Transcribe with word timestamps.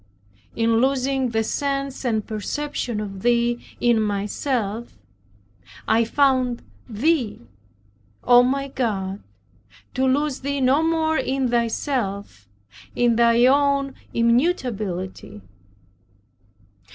In 0.55 0.77
losing 0.81 1.29
the 1.29 1.43
sense 1.43 2.03
and 2.05 2.25
perception 2.25 2.99
of 2.99 3.21
Thee 3.21 3.61
in 3.79 4.01
myself 4.01 4.97
I 5.87 6.05
found 6.05 6.63
Thee, 6.89 7.39
O 8.23 8.41
my 8.41 8.69
God, 8.69 9.21
to 9.93 10.07
lose 10.07 10.39
Thee 10.39 10.59
no 10.59 10.81
more 10.81 11.17
in 11.19 11.49
Thyself, 11.49 12.47
in 12.95 13.15
Thy 13.15 13.45
own 13.45 13.93
immutability. 14.11 15.43